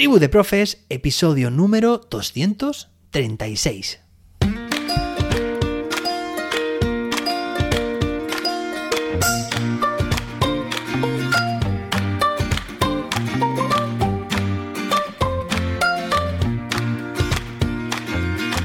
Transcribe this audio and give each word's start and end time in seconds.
Tribu 0.00 0.18
de 0.18 0.30
Profes, 0.30 0.86
episodio 0.88 1.50
número 1.50 1.98
236. 1.98 4.00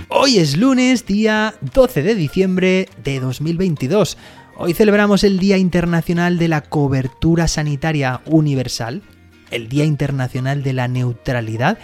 Hoy 0.07 0.37
es 0.37 0.55
lunes, 0.55 1.05
día 1.05 1.55
12 1.59 2.01
de 2.01 2.15
diciembre 2.15 2.87
de 3.03 3.19
2022. 3.19 4.17
Hoy 4.55 4.73
celebramos 4.73 5.25
el 5.25 5.39
Día 5.39 5.57
Internacional 5.57 6.37
de 6.37 6.47
la 6.47 6.61
Cobertura 6.61 7.49
Sanitaria 7.49 8.21
Universal, 8.25 9.03
el 9.51 9.69
Día 9.69 9.85
Internacional 9.85 10.63
de 10.63 10.73
la 10.73 10.87
Neutralidad, 10.87 11.77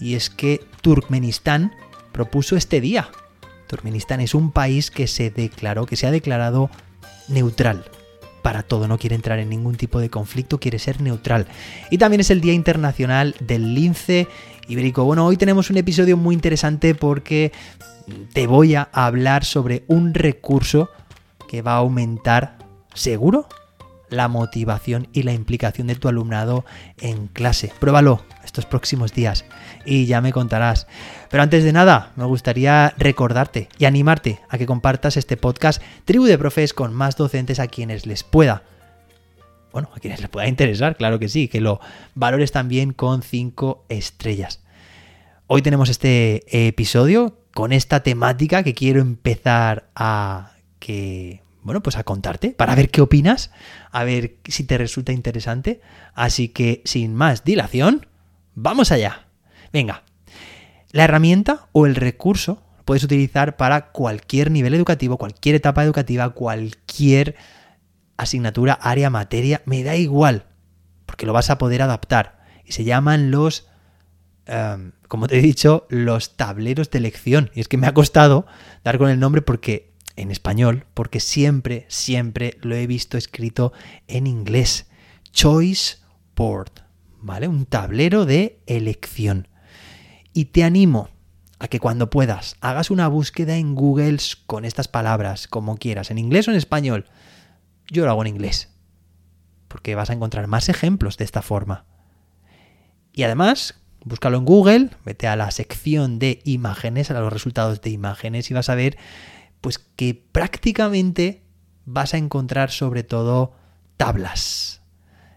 y 0.00 0.14
es 0.14 0.30
que 0.30 0.60
Turkmenistán 0.80 1.72
propuso 2.12 2.56
este 2.56 2.80
día. 2.80 3.08
Turkmenistán 3.68 4.20
es 4.20 4.34
un 4.34 4.50
país 4.50 4.90
que 4.90 5.06
se 5.06 5.30
declaró, 5.30 5.86
que 5.86 5.96
se 5.96 6.06
ha 6.06 6.10
declarado 6.10 6.70
neutral 7.28 7.84
para 8.42 8.64
todo, 8.64 8.88
no 8.88 8.98
quiere 8.98 9.14
entrar 9.14 9.38
en 9.38 9.48
ningún 9.48 9.76
tipo 9.76 10.00
de 10.00 10.10
conflicto, 10.10 10.58
quiere 10.58 10.78
ser 10.78 11.00
neutral. 11.00 11.46
Y 11.90 11.98
también 11.98 12.20
es 12.20 12.30
el 12.30 12.40
Día 12.40 12.52
Internacional 12.52 13.34
del 13.40 13.74
Lince 13.74 14.26
Ibérico. 14.68 15.04
Bueno, 15.04 15.24
hoy 15.24 15.36
tenemos 15.36 15.70
un 15.70 15.76
episodio 15.76 16.16
muy 16.16 16.34
interesante 16.34 16.94
porque 16.94 17.52
te 18.32 18.46
voy 18.46 18.74
a 18.74 18.88
hablar 18.92 19.44
sobre 19.44 19.84
un 19.86 20.12
recurso 20.12 20.90
que 21.48 21.62
va 21.62 21.74
a 21.74 21.76
aumentar, 21.76 22.58
seguro, 22.94 23.46
la 24.12 24.28
motivación 24.28 25.08
y 25.12 25.24
la 25.24 25.32
implicación 25.32 25.88
de 25.88 25.96
tu 25.96 26.08
alumnado 26.08 26.64
en 27.00 27.26
clase. 27.28 27.72
Pruébalo 27.80 28.22
estos 28.44 28.66
próximos 28.66 29.12
días 29.12 29.44
y 29.84 30.06
ya 30.06 30.20
me 30.20 30.32
contarás. 30.32 30.86
Pero 31.30 31.42
antes 31.42 31.64
de 31.64 31.72
nada, 31.72 32.12
me 32.16 32.24
gustaría 32.24 32.94
recordarte 32.98 33.68
y 33.78 33.86
animarte 33.86 34.40
a 34.48 34.58
que 34.58 34.66
compartas 34.66 35.16
este 35.16 35.36
podcast 35.36 35.82
Tribu 36.04 36.26
de 36.26 36.38
Profes 36.38 36.74
con 36.74 36.92
más 36.92 37.16
docentes 37.16 37.58
a 37.58 37.66
quienes 37.66 38.06
les 38.06 38.22
pueda. 38.22 38.62
Bueno, 39.72 39.88
a 39.94 40.00
quienes 40.00 40.20
les 40.20 40.28
pueda 40.28 40.46
interesar, 40.46 40.96
claro 40.96 41.18
que 41.18 41.28
sí, 41.28 41.48
que 41.48 41.62
lo 41.62 41.80
valores 42.14 42.52
también 42.52 42.92
con 42.92 43.22
5 43.22 43.86
estrellas. 43.88 44.60
Hoy 45.46 45.62
tenemos 45.62 45.88
este 45.88 46.68
episodio 46.68 47.38
con 47.54 47.72
esta 47.72 48.02
temática 48.02 48.62
que 48.62 48.74
quiero 48.74 49.00
empezar 49.00 49.88
a 49.94 50.52
que 50.78 51.41
bueno, 51.62 51.82
pues 51.82 51.96
a 51.96 52.04
contarte, 52.04 52.50
para 52.50 52.74
ver 52.74 52.90
qué 52.90 53.00
opinas, 53.00 53.50
a 53.90 54.04
ver 54.04 54.36
si 54.44 54.64
te 54.64 54.78
resulta 54.78 55.12
interesante. 55.12 55.80
Así 56.14 56.48
que, 56.48 56.82
sin 56.84 57.14
más 57.14 57.44
dilación, 57.44 58.06
vamos 58.54 58.90
allá. 58.90 59.28
Venga, 59.72 60.02
la 60.90 61.04
herramienta 61.04 61.68
o 61.72 61.86
el 61.86 61.94
recurso 61.94 62.62
lo 62.76 62.84
puedes 62.84 63.04
utilizar 63.04 63.56
para 63.56 63.92
cualquier 63.92 64.50
nivel 64.50 64.74
educativo, 64.74 65.18
cualquier 65.18 65.54
etapa 65.54 65.84
educativa, 65.84 66.30
cualquier 66.30 67.36
asignatura, 68.16 68.74
área, 68.74 69.08
materia, 69.08 69.62
me 69.64 69.84
da 69.84 69.96
igual, 69.96 70.46
porque 71.06 71.26
lo 71.26 71.32
vas 71.32 71.50
a 71.50 71.58
poder 71.58 71.82
adaptar. 71.82 72.42
Y 72.64 72.72
se 72.72 72.84
llaman 72.84 73.30
los, 73.30 73.68
em, 74.46 74.92
como 75.08 75.28
te 75.28 75.38
he 75.38 75.42
dicho, 75.42 75.86
los 75.90 76.36
tableros 76.36 76.90
de 76.90 76.98
elección. 76.98 77.50
Y 77.54 77.60
es 77.60 77.68
que 77.68 77.76
me 77.76 77.86
ha 77.86 77.94
costado 77.94 78.46
dar 78.84 78.98
con 78.98 79.10
el 79.10 79.20
nombre 79.20 79.42
porque 79.42 79.91
en 80.22 80.30
español 80.30 80.86
porque 80.94 81.20
siempre, 81.20 81.86
siempre 81.88 82.56
lo 82.62 82.74
he 82.74 82.86
visto 82.86 83.18
escrito 83.18 83.72
en 84.08 84.26
inglés. 84.26 84.86
Choice 85.32 85.96
Board, 86.36 86.72
¿vale? 87.20 87.48
Un 87.48 87.66
tablero 87.66 88.24
de 88.24 88.60
elección. 88.66 89.48
Y 90.32 90.46
te 90.46 90.64
animo 90.64 91.10
a 91.62 91.68
que 91.68 91.78
cuando 91.78 92.10
puedas 92.10 92.56
hagas 92.60 92.90
una 92.90 93.06
búsqueda 93.06 93.56
en 93.56 93.76
Google 93.76 94.18
con 94.46 94.64
estas 94.64 94.88
palabras, 94.88 95.46
como 95.46 95.76
quieras, 95.76 96.10
en 96.10 96.18
inglés 96.18 96.48
o 96.48 96.50
en 96.50 96.56
español. 96.56 97.06
Yo 97.86 98.04
lo 98.04 98.10
hago 98.10 98.22
en 98.22 98.34
inglés, 98.34 98.68
porque 99.68 99.94
vas 99.94 100.10
a 100.10 100.14
encontrar 100.14 100.48
más 100.48 100.68
ejemplos 100.68 101.18
de 101.18 101.24
esta 101.24 101.40
forma. 101.40 101.84
Y 103.12 103.22
además, 103.22 103.80
búscalo 104.04 104.38
en 104.38 104.44
Google, 104.44 104.90
vete 105.04 105.28
a 105.28 105.36
la 105.36 105.52
sección 105.52 106.18
de 106.18 106.40
imágenes, 106.44 107.12
a 107.12 107.20
los 107.20 107.32
resultados 107.32 107.80
de 107.80 107.90
imágenes 107.90 108.50
y 108.50 108.54
vas 108.54 108.68
a 108.68 108.74
ver 108.74 108.98
pues 109.62 109.78
que 109.78 110.14
prácticamente 110.32 111.42
vas 111.86 112.12
a 112.12 112.18
encontrar 112.18 112.70
sobre 112.70 113.04
todo 113.04 113.54
tablas 113.96 114.82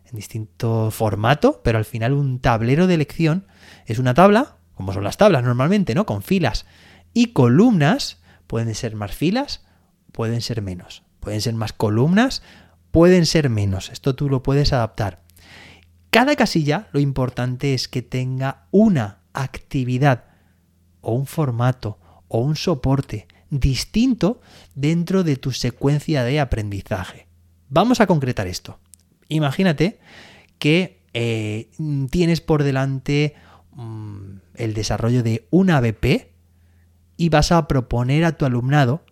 en 0.03 0.15
distinto 0.15 0.91
formato, 0.91 1.61
pero 1.63 1.77
al 1.77 1.85
final 1.85 2.11
un 2.11 2.39
tablero 2.39 2.87
de 2.87 2.95
elección 2.95 3.47
es 3.85 3.99
una 3.99 4.13
tabla, 4.13 4.57
como 4.73 4.91
son 4.91 5.05
las 5.05 5.17
tablas 5.17 5.43
normalmente, 5.43 5.95
¿no? 5.95 6.05
Con 6.05 6.21
filas 6.21 6.65
y 7.13 7.27
columnas, 7.27 8.19
pueden 8.47 8.75
ser 8.75 8.95
más 8.95 9.15
filas, 9.15 9.63
pueden 10.11 10.41
ser 10.41 10.61
menos, 10.61 11.03
pueden 11.19 11.39
ser 11.39 11.53
más 11.53 11.71
columnas, 11.71 12.43
pueden 12.91 13.25
ser 13.25 13.49
menos, 13.49 13.89
esto 13.89 14.15
tú 14.15 14.29
lo 14.29 14.43
puedes 14.43 14.73
adaptar. 14.73 15.21
Cada 16.09 16.35
casilla 16.35 16.87
lo 16.93 16.99
importante 16.99 17.73
es 17.73 17.87
que 17.87 18.01
tenga 18.01 18.67
una 18.71 19.19
actividad 19.33 20.25
o 21.01 21.13
un 21.13 21.25
formato 21.25 21.99
o 22.27 22.39
un 22.39 22.55
soporte 22.55 23.27
distinto 23.49 24.41
dentro 24.73 25.23
de 25.23 25.35
tu 25.35 25.51
secuencia 25.51 26.23
de 26.23 26.39
aprendizaje. 26.39 27.27
Vamos 27.69 27.99
a 28.01 28.07
concretar 28.07 28.47
esto. 28.47 28.79
Imagínate 29.27 29.99
que 30.59 31.01
eh, 31.13 31.69
tienes 32.09 32.41
por 32.41 32.63
delante 32.63 33.35
mm, 33.73 34.37
el 34.55 34.73
desarrollo 34.73 35.23
de 35.23 35.47
un 35.49 35.69
ABP 35.69 36.31
y 37.17 37.29
vas 37.29 37.51
a 37.51 37.67
proponer 37.67 38.25
a 38.25 38.37
tu 38.37 38.45
alumnado 38.45 39.03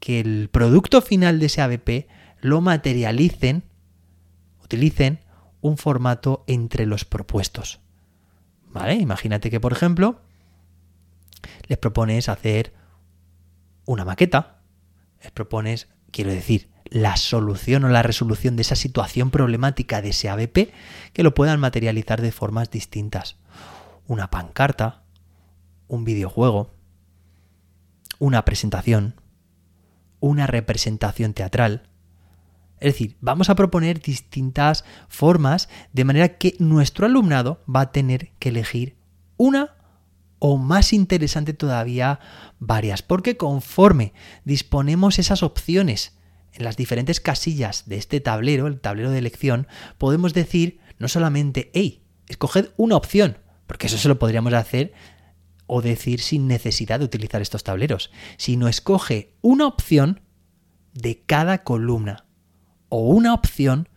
que 0.00 0.20
el 0.20 0.48
producto 0.50 1.02
final 1.02 1.38
de 1.40 1.46
ese 1.46 1.62
ABP 1.62 2.08
lo 2.40 2.60
materialicen, 2.60 3.64
utilicen 4.64 5.20
un 5.60 5.76
formato 5.76 6.44
entre 6.46 6.86
los 6.86 7.04
propuestos. 7.04 7.80
¿Vale? 8.68 8.94
Imagínate 8.94 9.50
que, 9.50 9.60
por 9.60 9.72
ejemplo, 9.72 10.20
les 11.66 11.78
propones 11.78 12.28
hacer 12.28 12.72
una 13.86 14.04
maqueta, 14.04 14.58
les 15.22 15.32
propones, 15.32 15.88
quiero 16.10 16.30
decir, 16.30 16.70
la 16.90 17.16
solución 17.16 17.84
o 17.84 17.88
la 17.88 18.02
resolución 18.02 18.56
de 18.56 18.62
esa 18.62 18.76
situación 18.76 19.30
problemática 19.30 20.02
de 20.02 20.10
ese 20.10 20.28
ABP 20.28 20.72
que 21.12 21.22
lo 21.22 21.34
puedan 21.34 21.58
materializar 21.58 22.20
de 22.20 22.32
formas 22.32 22.70
distintas. 22.70 23.36
Una 24.06 24.30
pancarta, 24.30 25.02
un 25.88 26.04
videojuego, 26.04 26.70
una 28.18 28.44
presentación, 28.44 29.20
una 30.20 30.46
representación 30.46 31.34
teatral. 31.34 31.88
Es 32.78 32.92
decir, 32.92 33.16
vamos 33.20 33.50
a 33.50 33.54
proponer 33.54 34.00
distintas 34.00 34.84
formas 35.08 35.68
de 35.92 36.04
manera 36.04 36.36
que 36.36 36.54
nuestro 36.58 37.06
alumnado 37.06 37.62
va 37.72 37.80
a 37.80 37.92
tener 37.92 38.30
que 38.38 38.50
elegir 38.50 38.96
una 39.36 39.74
o 40.38 40.56
más 40.56 40.92
interesante 40.92 41.52
todavía, 41.52 42.20
varias, 42.58 43.02
porque 43.02 43.36
conforme 43.36 44.12
disponemos 44.44 45.18
esas 45.18 45.42
opciones 45.42 46.16
en 46.52 46.64
las 46.64 46.76
diferentes 46.76 47.20
casillas 47.20 47.84
de 47.86 47.96
este 47.96 48.20
tablero, 48.20 48.66
el 48.66 48.80
tablero 48.80 49.10
de 49.10 49.18
elección, 49.18 49.66
podemos 49.98 50.34
decir 50.34 50.80
no 50.98 51.08
solamente, 51.08 51.70
hey, 51.74 52.02
escoged 52.28 52.70
una 52.76 52.96
opción, 52.96 53.38
porque 53.66 53.86
eso 53.86 53.98
se 53.98 54.08
lo 54.08 54.18
podríamos 54.18 54.52
hacer 54.54 54.92
o 55.66 55.82
decir 55.82 56.20
sin 56.20 56.46
necesidad 56.46 57.00
de 57.00 57.04
utilizar 57.04 57.42
estos 57.42 57.64
tableros, 57.64 58.10
sino 58.36 58.68
escoge 58.68 59.34
una 59.42 59.66
opción 59.66 60.22
de 60.94 61.22
cada 61.26 61.64
columna 61.64 62.26
o 62.88 63.00
una 63.10 63.34
opción 63.34 63.88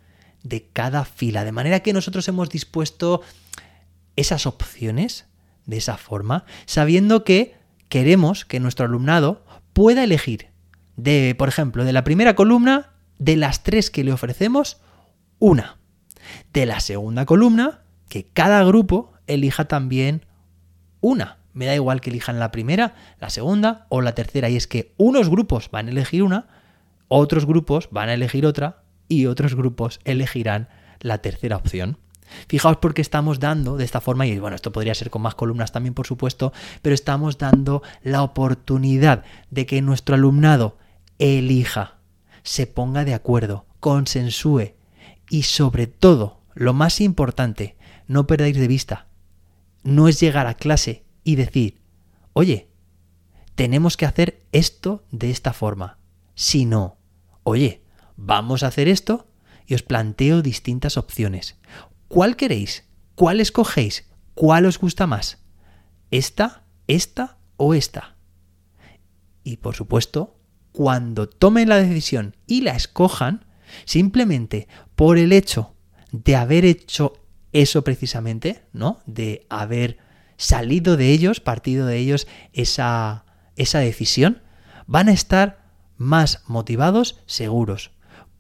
de 0.44 0.68
cada 0.72 1.06
fila, 1.06 1.44
de 1.44 1.52
manera 1.52 1.82
que 1.82 1.94
nosotros 1.94 2.28
hemos 2.28 2.50
dispuesto 2.50 3.22
esas 4.16 4.46
opciones 4.46 5.29
de 5.70 5.78
esa 5.78 5.98
forma, 5.98 6.46
sabiendo 6.66 7.24
que 7.24 7.56
queremos 7.90 8.44
que 8.46 8.60
nuestro 8.60 8.86
alumnado 8.86 9.46
pueda 9.74 10.04
elegir 10.04 10.48
de, 10.98 11.36
por 11.38 11.48
ejemplo, 11.48 11.86
de 11.86 11.94
la 11.94 12.04
primera 12.04 12.36
columna, 12.36 12.92
de 13.20 13.38
las 13.38 13.64
tres 13.64 13.90
que 13.90 14.04
le 14.04 14.12
ofrecemos, 14.12 14.78
una. 15.38 15.78
De 16.54 16.66
la 16.66 16.80
segunda 16.80 17.26
columna, 17.26 17.82
que 18.10 18.26
cada 18.26 18.64
grupo 18.64 19.14
elija 19.28 19.66
también 19.66 20.26
una. 21.02 21.38
Me 21.54 21.66
da 21.66 21.76
igual 21.76 22.02
que 22.02 22.10
elijan 22.10 22.40
la 22.40 22.52
primera, 22.52 22.96
la 23.20 23.30
segunda 23.30 23.86
o 23.90 24.02
la 24.02 24.16
tercera. 24.16 24.50
Y 24.50 24.56
es 24.56 24.68
que 24.68 24.94
unos 24.98 25.30
grupos 25.30 25.70
van 25.72 25.88
a 25.88 25.92
elegir 25.92 26.24
una, 26.24 26.48
otros 27.08 27.46
grupos 27.46 27.90
van 27.92 28.10
a 28.10 28.14
elegir 28.14 28.46
otra 28.46 28.84
y 29.08 29.26
otros 29.26 29.56
grupos 29.56 30.00
elegirán 30.04 30.70
la 31.00 31.20
tercera 31.20 31.58
opción. 31.58 31.98
Fijaos 32.48 32.78
porque 32.78 33.02
estamos 33.02 33.40
dando 33.40 33.78
de 33.78 33.86
esta 33.86 34.02
forma, 34.02 34.28
y 34.28 34.38
bueno, 34.40 34.56
esto 34.56 34.72
podría 34.72 34.96
ser 34.96 35.10
con 35.10 35.22
más 35.22 35.36
columnas 35.36 35.72
también, 35.72 35.94
por 35.94 36.08
supuesto, 36.08 36.54
pero 36.82 36.94
estamos 36.94 37.38
dando 37.38 37.82
la 38.04 38.24
oportunidad 38.24 39.24
de 39.50 39.66
que 39.66 39.82
nuestro 39.82 40.16
alumnado 40.16 40.78
elija, 41.18 42.00
se 42.44 42.68
ponga 42.68 43.06
de 43.06 43.14
acuerdo, 43.14 43.66
consensúe 43.80 44.74
y 45.30 45.44
sobre 45.44 45.88
todo, 45.88 46.42
lo 46.54 46.74
más 46.74 47.02
importante, 47.02 47.78
no 48.08 48.26
perdáis 48.26 48.58
de 48.58 48.68
vista, 48.68 49.08
no 49.84 50.08
es 50.08 50.20
llegar 50.20 50.48
a 50.48 50.56
clase 50.56 51.06
y 51.24 51.36
decir, 51.36 51.82
oye, 52.34 52.70
tenemos 53.56 53.98
que 53.98 54.06
hacer 54.06 54.44
esto 54.52 55.04
de 55.12 55.30
esta 55.30 55.54
forma, 55.54 55.98
sino, 56.34 56.98
oye, 57.44 57.84
vamos 58.16 58.64
a 58.64 58.68
hacer 58.68 58.88
esto 58.88 59.28
y 59.68 59.76
os 59.76 59.84
planteo 59.84 60.42
distintas 60.42 60.98
opciones. 60.98 61.58
¿Cuál 62.10 62.36
queréis? 62.36 62.86
¿Cuál 63.14 63.40
escogéis? 63.40 64.10
¿Cuál 64.34 64.66
os 64.66 64.80
gusta 64.80 65.06
más? 65.06 65.38
¿Esta, 66.10 66.64
esta 66.88 67.38
o 67.56 67.76
esta? 67.76 68.18
Y 69.44 69.58
por 69.58 69.76
supuesto, 69.76 70.36
cuando 70.72 71.30
tomen 71.30 71.70
la 71.70 71.78
decisión 71.78 72.36
y 72.48 72.62
la 72.62 72.72
escojan, 72.72 73.46
simplemente 73.86 74.68
por 74.96 75.20
el 75.20 75.32
hecho 75.32 75.76
de 76.12 76.36
haber 76.36 76.66
hecho 76.66 77.14
eso 77.54 77.84
precisamente, 77.84 78.64
¿no? 78.74 79.02
De 79.06 79.46
haber 79.48 80.00
salido 80.36 80.98
de 80.98 81.12
ellos, 81.12 81.40
partido 81.40 81.86
de 81.86 81.98
ellos 81.98 82.28
esa, 82.54 83.26
esa 83.56 83.80
decisión, 83.80 84.42
van 84.88 85.10
a 85.10 85.14
estar 85.14 85.64
más 85.98 86.42
motivados, 86.48 87.22
seguros. 87.28 87.92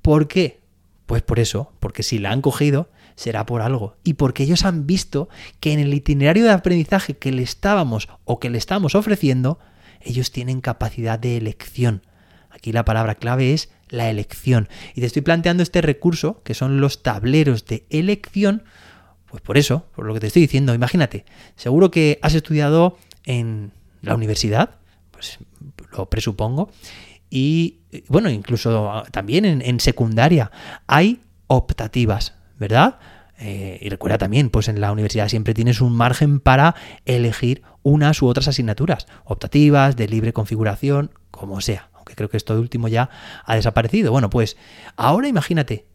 ¿Por 0.02 0.28
qué? 0.28 0.62
Pues 1.06 1.22
por 1.22 1.40
eso, 1.40 1.74
porque 1.80 2.02
si 2.02 2.18
la 2.18 2.32
han 2.32 2.42
cogido, 2.42 2.90
será 3.20 3.46
por 3.46 3.62
algo. 3.62 3.98
Y 4.06 4.14
porque 4.14 4.44
ellos 4.44 4.64
han 4.64 4.88
visto 4.88 5.28
que 5.60 5.74
en 5.74 5.80
el 5.80 5.94
itinerario 5.94 6.46
de 6.46 6.52
aprendizaje 6.52 7.18
que 7.18 7.34
le 7.34 7.44
estábamos 7.44 8.08
o 8.24 8.40
que 8.40 8.50
le 8.50 8.58
estamos 8.58 8.96
ofreciendo, 8.96 9.60
ellos 10.00 10.32
tienen 10.32 10.62
capacidad 10.62 11.20
de 11.20 11.36
elección. 11.36 12.02
Aquí 12.50 12.72
la 12.72 12.86
palabra 12.86 13.16
clave 13.16 13.54
es 13.54 13.70
la 13.90 14.10
elección. 14.10 14.70
Y 14.96 15.02
te 15.02 15.08
estoy 15.08 15.22
planteando 15.22 15.64
este 15.64 15.82
recurso, 15.82 16.42
que 16.44 16.54
son 16.54 16.80
los 16.80 17.04
tableros 17.04 17.66
de 17.66 17.86
elección, 17.90 18.64
pues 19.26 19.42
por 19.42 19.58
eso, 19.58 19.86
por 19.94 20.06
lo 20.06 20.14
que 20.14 20.22
te 20.22 20.28
estoy 20.28 20.44
diciendo, 20.44 20.74
imagínate, 20.74 21.26
seguro 21.58 21.92
que 21.92 22.20
has 22.22 22.36
estudiado 22.36 22.98
en 23.26 23.74
la 24.02 24.16
universidad, 24.16 24.76
pues 25.12 25.40
lo 25.92 26.10
presupongo, 26.10 26.72
y 27.30 27.80
bueno, 28.08 28.30
incluso 28.30 29.04
también 29.12 29.46
en, 29.46 29.80
secundaria 29.82 30.52
hay 30.88 31.20
optativas, 31.48 32.34
¿verdad? 32.60 33.00
Eh, 33.40 33.80
y 33.82 33.90
recuerda 33.90 34.18
también, 34.18 34.50
pues 34.50 34.68
en 34.68 34.82
la 34.82 34.92
universidad 34.92 35.30
siempre 35.30 35.54
tienes 35.54 35.80
un 35.80 35.96
margen 35.96 36.42
para 36.42 36.76
elegir 37.06 37.64
unas 37.84 38.22
u 38.22 38.28
otras 38.28 38.50
asignaturas, 38.50 39.08
optativas, 39.24 39.96
de 39.96 40.10
libre 40.10 40.34
configuración, 40.34 41.12
como 41.32 41.62
sea, 41.62 41.90
aunque 41.94 42.16
creo 42.16 42.30
que 42.30 42.38
esto 42.38 42.60
último 42.60 42.90
ya 42.90 43.10
ha 43.46 43.56
desaparecido. 43.56 44.12
Bueno, 44.12 44.30
pues 44.30 44.58
ahora 44.98 45.30
imagínate, 45.30 45.86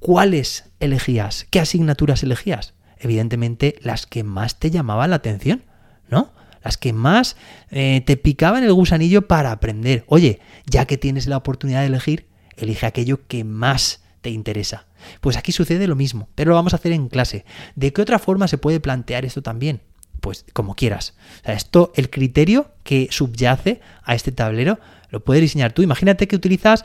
¿cuáles 0.00 0.70
elegías? 0.80 1.46
¿Qué 1.50 1.60
asignaturas 1.60 2.24
elegías? 2.24 2.74
Evidentemente 2.98 3.76
las 3.80 4.06
que 4.06 4.24
más 4.24 4.58
te 4.58 4.70
llamaban 4.72 5.10
la 5.10 5.16
atención, 5.16 5.62
¿no? 6.08 6.32
Las 6.62 6.76
que 6.76 6.92
más 6.92 7.36
eh, 7.70 8.02
te 8.04 8.16
picaban 8.16 8.64
el 8.64 8.72
gusanillo 8.72 9.28
para 9.28 9.52
aprender. 9.52 10.04
Oye, 10.08 10.40
ya 10.66 10.84
que 10.84 10.98
tienes 10.98 11.26
la 11.26 11.36
oportunidad 11.36 11.80
de 11.80 11.86
elegir, 11.86 12.26
elige 12.56 12.86
aquello 12.86 13.26
que 13.28 13.44
más 13.44 14.02
te 14.20 14.30
interesa. 14.30 14.86
Pues 15.20 15.36
aquí 15.36 15.52
sucede 15.52 15.86
lo 15.86 15.96
mismo, 15.96 16.28
pero 16.34 16.50
lo 16.50 16.54
vamos 16.56 16.72
a 16.72 16.76
hacer 16.76 16.92
en 16.92 17.08
clase. 17.08 17.44
¿De 17.74 17.92
qué 17.92 18.02
otra 18.02 18.18
forma 18.18 18.48
se 18.48 18.58
puede 18.58 18.80
plantear 18.80 19.24
esto 19.24 19.42
también? 19.42 19.82
Pues 20.20 20.44
como 20.52 20.74
quieras. 20.74 21.14
O 21.42 21.44
sea, 21.46 21.54
esto, 21.54 21.92
el 21.96 22.10
criterio 22.10 22.72
que 22.82 23.08
subyace 23.10 23.80
a 24.02 24.14
este 24.14 24.32
tablero, 24.32 24.78
lo 25.08 25.24
puedes 25.24 25.40
diseñar 25.40 25.72
tú. 25.72 25.82
Imagínate 25.82 26.28
que 26.28 26.36
utilizas 26.36 26.84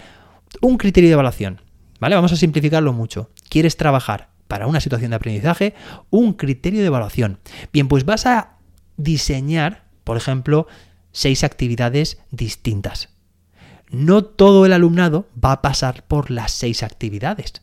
un 0.61 0.77
criterio 0.77 1.09
de 1.09 1.13
evaluación. 1.13 1.61
¿Vale? 1.99 2.15
Vamos 2.15 2.33
a 2.33 2.37
simplificarlo 2.37 2.93
mucho. 2.93 3.31
¿Quieres 3.49 3.77
trabajar 3.77 4.29
para 4.47 4.67
una 4.67 4.81
situación 4.81 5.11
de 5.11 5.15
aprendizaje? 5.15 5.73
Un 6.09 6.33
criterio 6.33 6.81
de 6.81 6.87
evaluación. 6.87 7.39
Bien, 7.71 7.87
pues 7.87 8.05
vas 8.05 8.25
a 8.25 8.57
diseñar, 8.97 9.85
por 10.03 10.17
ejemplo, 10.17 10.67
seis 11.11 11.43
actividades 11.43 12.19
distintas. 12.31 13.14
No 13.95 14.25
todo 14.25 14.65
el 14.65 14.73
alumnado 14.73 15.29
va 15.41 15.53
a 15.53 15.61
pasar 15.61 16.03
por 16.03 16.29
las 16.29 16.51
seis 16.51 16.83
actividades, 16.83 17.61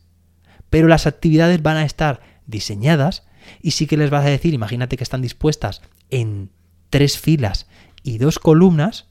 pero 0.71 0.87
las 0.87 1.05
actividades 1.05 1.61
van 1.61 1.77
a 1.77 1.85
estar 1.85 2.21
diseñadas 2.47 3.23
y 3.61 3.71
sí 3.71 3.85
que 3.85 3.97
les 3.97 4.09
vas 4.09 4.25
a 4.25 4.29
decir, 4.29 4.53
imagínate 4.55 4.97
que 4.97 5.03
están 5.03 5.21
dispuestas 5.21 5.83
en 6.09 6.49
tres 6.89 7.19
filas 7.19 7.67
y 8.01 8.17
dos 8.17 8.39
columnas, 8.39 9.05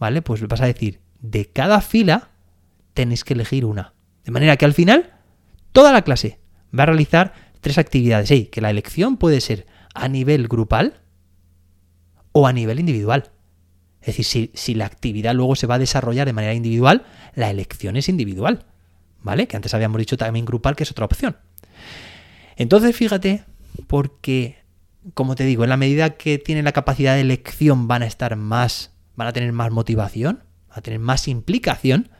¿vale? 0.00 0.20
Pues 0.20 0.46
vas 0.48 0.62
a 0.62 0.66
decir, 0.66 1.00
de 1.20 1.46
cada 1.46 1.80
fila 1.80 2.30
tenéis 2.92 3.22
que 3.22 3.34
elegir 3.34 3.64
una. 3.64 3.94
De 4.24 4.32
manera 4.32 4.56
que 4.56 4.64
al 4.64 4.74
final, 4.74 5.12
toda 5.72 5.92
la 5.92 6.02
clase 6.02 6.40
va 6.76 6.82
a 6.82 6.86
realizar 6.86 7.34
tres 7.60 7.78
actividades. 7.78 8.30
Y 8.30 8.46
que 8.46 8.60
la 8.60 8.70
elección 8.70 9.16
puede 9.16 9.40
ser 9.40 9.66
a 9.94 10.08
nivel 10.08 10.48
grupal 10.48 11.02
o 12.32 12.48
a 12.48 12.52
nivel 12.52 12.80
individual. 12.80 13.30
Es 14.04 14.18
decir, 14.18 14.50
si, 14.52 14.74
la 14.74 14.84
actividad 14.84 15.34
luego 15.34 15.56
se 15.56 15.66
va 15.66 15.76
a 15.76 15.78
desarrollar 15.78 16.26
de 16.26 16.34
manera 16.34 16.52
individual, 16.52 17.06
la 17.34 17.50
elección 17.50 17.96
es 17.96 18.08
individual. 18.10 18.66
¿Vale? 19.22 19.48
Que 19.48 19.56
antes 19.56 19.72
habíamos 19.72 19.98
dicho 19.98 20.18
también 20.18 20.44
grupal, 20.44 20.76
que 20.76 20.82
es 20.82 20.90
otra 20.90 21.06
opción. 21.06 21.38
Entonces, 22.56 22.94
fíjate, 22.94 23.44
porque, 23.86 24.58
como 25.14 25.34
te 25.34 25.44
digo, 25.44 25.64
en 25.64 25.70
la 25.70 25.78
medida 25.78 26.10
que 26.10 26.36
tienen 26.36 26.66
la 26.66 26.72
capacidad 26.72 27.14
de 27.14 27.22
elección 27.22 27.88
van 27.88 28.02
a 28.02 28.06
estar 28.06 28.36
más, 28.36 28.92
van 29.16 29.28
a 29.28 29.32
tener 29.32 29.52
más 29.52 29.70
motivación, 29.70 30.42
van 30.68 30.78
a 30.78 30.82
tener 30.82 31.00
más 31.00 31.26
implicación. 31.26 32.10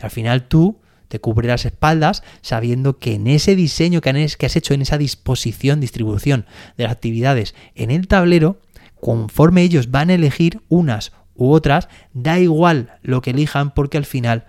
Al 0.00 0.10
final 0.10 0.46
tú 0.46 0.78
te 1.08 1.20
cubre 1.20 1.48
las 1.48 1.64
espaldas 1.64 2.22
sabiendo 2.40 2.98
que 2.98 3.14
en 3.14 3.26
ese 3.26 3.56
diseño 3.56 4.00
que 4.00 4.10
has 4.10 4.56
hecho, 4.56 4.74
en 4.74 4.82
esa 4.82 4.96
disposición, 4.96 5.80
distribución 5.80 6.46
de 6.76 6.84
las 6.84 6.92
actividades 6.92 7.56
en 7.74 7.90
el 7.90 8.06
tablero, 8.06 8.60
conforme 9.00 9.62
ellos 9.62 9.90
van 9.90 10.10
a 10.10 10.14
elegir 10.14 10.60
unas 10.68 11.12
u 11.34 11.52
otras, 11.52 11.88
da 12.12 12.38
igual 12.38 12.98
lo 13.02 13.22
que 13.22 13.30
elijan 13.30 13.72
porque 13.72 13.98
al 13.98 14.04
final 14.04 14.46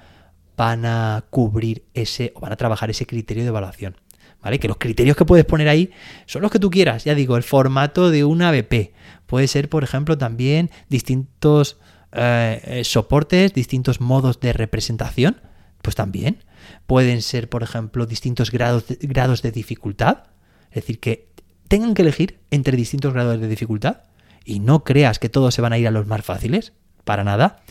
van 0.57 0.86
a 0.86 1.24
cubrir 1.30 1.86
ese 1.94 2.33
o 2.36 2.42
van 2.42 2.51
a 2.51 2.57
trabajar 2.57 2.89
ese 2.89 3.06
criterio 3.06 3.44
de 3.44 3.50
evaluación. 3.50 3.95
¿Vale? 4.44 4.59
Que 4.59 4.68
los 4.68 4.77
criterios 4.77 5.15
que 5.15 5.25
puedes 5.25 5.45
poner 5.45 5.69
ahí 5.69 5.92
son 6.25 6.42
los 6.42 6.51
que 6.51 6.59
tú 6.59 6.69
quieras. 6.69 7.03
Ya 7.03 7.13
digo, 7.15 7.38
el 7.38 7.44
formato 7.44 8.09
de 8.09 8.25
una 8.25 8.51
BP. 8.51 8.94
Puede 9.27 9.48
ser, 9.48 9.69
por 9.69 9.83
ejemplo, 9.83 10.18
también 10.18 10.71
distintos 10.89 11.77
eh, 12.12 12.59
eh, 12.65 12.83
soportes, 12.83 13.53
distintos 13.53 14.01
modos 14.01 14.39
de 14.39 14.51
representación. 14.51 15.42
Pues 15.83 15.95
también. 15.95 16.44
Pueden 16.88 17.21
ser, 17.21 17.50
por 17.50 17.62
ejemplo, 17.62 18.07
distintos 18.07 18.51
grados 18.51 18.86
grados 19.00 19.44
de 19.44 19.51
dificultad. 19.51 20.24
Es 20.69 20.75
decir, 20.75 21.00
que 21.00 21.30
tengan 21.68 21.94
que 21.94 22.01
elegir 22.01 22.39
entre 22.50 22.75
distintos 22.75 23.13
grados 23.13 23.39
de 23.39 23.48
dificultad 23.48 24.01
y 24.46 24.60
no 24.60 24.84
creas 24.84 25.20
que 25.20 25.30
todos 25.30 25.54
se 25.54 25.62
van 25.62 25.74
a 25.74 25.77
ir 25.77 25.88
a 25.88 25.92
los 25.92 26.08
más 26.08 26.24
fáciles, 26.24 26.74
para 27.04 27.24
nada. 27.24 27.62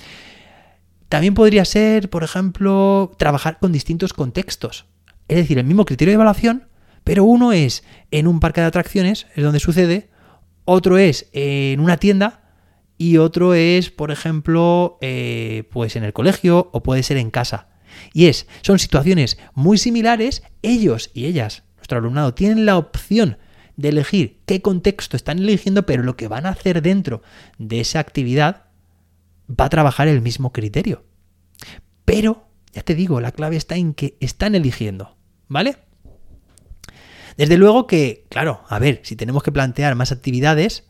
También 1.08 1.34
podría 1.34 1.64
ser, 1.64 2.10
por 2.10 2.22
ejemplo, 2.22 3.12
trabajar 3.18 3.58
con 3.58 3.72
distintos 3.72 4.12
contextos. 4.12 4.86
Es 5.28 5.36
decir, 5.36 5.58
el 5.58 5.66
mismo 5.66 5.84
criterio 5.84 6.12
de 6.12 6.16
evaluación, 6.16 6.68
pero 7.04 7.24
uno 7.24 7.52
es 7.52 7.84
en 8.10 8.26
un 8.26 8.40
parque 8.40 8.60
de 8.60 8.68
atracciones, 8.68 9.26
es 9.34 9.42
donde 9.42 9.60
sucede, 9.60 10.10
otro 10.64 10.98
es 10.98 11.28
en 11.32 11.80
una 11.80 11.96
tienda 11.96 12.42
y 12.96 13.16
otro 13.16 13.54
es, 13.54 13.90
por 13.90 14.10
ejemplo, 14.10 14.98
eh, 15.00 15.64
pues 15.72 15.96
en 15.96 16.04
el 16.04 16.12
colegio 16.12 16.70
o 16.72 16.82
puede 16.82 17.02
ser 17.02 17.16
en 17.16 17.30
casa. 17.30 17.68
Y 18.12 18.26
es, 18.26 18.46
son 18.62 18.78
situaciones 18.78 19.38
muy 19.54 19.78
similares, 19.78 20.42
ellos 20.62 21.10
y 21.14 21.26
ellas, 21.26 21.64
nuestro 21.76 21.98
alumnado, 21.98 22.34
tienen 22.34 22.66
la 22.66 22.76
opción 22.76 23.38
de 23.80 23.88
elegir 23.88 24.40
qué 24.46 24.60
contexto 24.60 25.16
están 25.16 25.38
eligiendo, 25.38 25.86
pero 25.86 26.02
lo 26.02 26.16
que 26.16 26.28
van 26.28 26.46
a 26.46 26.50
hacer 26.50 26.82
dentro 26.82 27.22
de 27.58 27.80
esa 27.80 27.98
actividad 27.98 28.64
va 29.48 29.64
a 29.64 29.70
trabajar 29.70 30.08
el 30.08 30.20
mismo 30.20 30.52
criterio. 30.52 31.04
Pero, 32.04 32.48
ya 32.72 32.82
te 32.82 32.94
digo, 32.94 33.20
la 33.20 33.32
clave 33.32 33.56
está 33.56 33.76
en 33.76 33.94
que 33.94 34.16
están 34.20 34.54
eligiendo, 34.54 35.16
¿vale? 35.48 35.78
Desde 37.36 37.56
luego 37.56 37.86
que, 37.86 38.26
claro, 38.28 38.64
a 38.68 38.78
ver, 38.78 39.00
si 39.02 39.16
tenemos 39.16 39.42
que 39.42 39.52
plantear 39.52 39.94
más 39.94 40.12
actividades, 40.12 40.84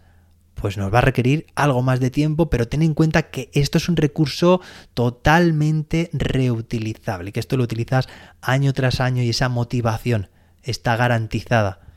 pues 0.55 0.77
nos 0.77 0.93
va 0.93 0.99
a 0.99 1.03
requerir 1.03 1.47
algo 1.55 1.83
más 1.83 2.01
de 2.01 2.11
tiempo, 2.11 2.51
pero 2.51 2.69
ten 2.69 2.83
en 2.83 2.95
cuenta 2.95 3.31
que 3.31 3.51
esto 3.55 3.79
es 3.79 3.89
un 3.89 3.97
recurso 3.97 4.61
totalmente 4.95 6.11
reutilizable, 6.13 7.33
que 7.33 7.41
esto 7.41 7.57
lo 7.57 7.65
utilizas 7.65 8.09
año 8.43 8.73
tras 8.73 9.01
año 9.01 9.23
y 9.23 9.31
esa 9.31 9.49
motivación 9.49 10.29
está 10.63 10.97
garantizada 10.97 11.90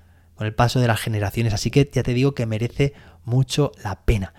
el 0.45 0.53
paso 0.53 0.79
de 0.79 0.87
las 0.87 0.99
generaciones. 0.99 1.53
Así 1.53 1.71
que 1.71 1.89
ya 1.91 2.03
te 2.03 2.13
digo 2.13 2.33
que 2.33 2.45
merece 2.45 2.93
mucho 3.25 3.71
la 3.83 4.01
pena. 4.03 4.33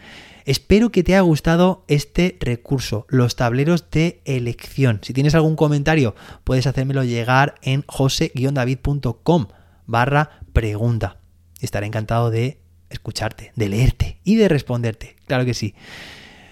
Espero 0.44 0.90
que 0.90 1.02
te 1.02 1.14
haya 1.14 1.22
gustado 1.22 1.84
este 1.88 2.36
recurso, 2.38 3.06
los 3.08 3.34
tableros 3.34 3.90
de 3.90 4.20
elección. 4.26 5.00
Si 5.02 5.14
tienes 5.14 5.34
algún 5.34 5.56
comentario, 5.56 6.14
puedes 6.44 6.66
hacérmelo 6.66 7.02
llegar 7.02 7.54
en 7.62 7.82
jose-david.com 7.86 9.46
barra 9.86 10.40
pregunta. 10.52 11.16
Estaré 11.60 11.86
encantado 11.86 12.30
de 12.30 12.60
escucharte, 12.90 13.52
de 13.56 13.68
leerte 13.68 14.20
y 14.22 14.36
de 14.36 14.48
responderte. 14.48 15.16
Claro 15.26 15.46
que 15.46 15.54
sí. 15.54 15.74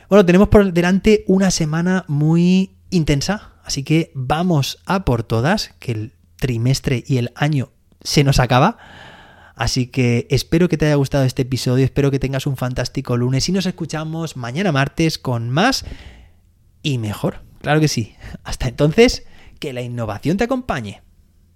Bueno, 0.09 0.25
tenemos 0.25 0.49
por 0.49 0.73
delante 0.73 1.25
una 1.27 1.51
semana 1.51 2.05
muy 2.09 2.77
intensa, 2.91 3.53
así 3.65 3.83
que 3.83 4.11
vamos 4.15 4.79
a 4.87 5.05
por 5.05 5.23
todas, 5.23 5.75
que 5.79 5.93
el 5.93 6.13
trimestre 6.37 7.05
y 7.07 7.19
el 7.19 7.31
año 7.35 7.71
se 8.03 8.25
nos 8.25 8.41
acaba. 8.41 8.79
Así 9.55 9.87
que 9.87 10.27
espero 10.31 10.69
que 10.69 10.77
te 10.77 10.87
haya 10.87 10.95
gustado 10.95 11.25
este 11.25 11.43
episodio, 11.43 11.85
espero 11.85 12.11
que 12.11 12.19
tengas 12.19 12.47
un 12.47 12.57
fantástico 12.57 13.17
lunes 13.17 13.49
y 13.49 13.53
nos 13.53 13.67
escuchamos 13.67 14.37
mañana 14.37 14.73
martes 14.73 15.19
con 15.19 15.51
más 15.51 15.85
y 16.83 16.99
mejor. 16.99 17.41
Claro 17.61 17.81
que 17.81 17.89
sí. 17.89 18.15
Hasta 18.45 18.69
entonces, 18.69 19.25
que 19.59 19.73
la 19.73 19.83
innovación 19.83 20.37
te 20.37 20.45
acompañe. 20.45 21.03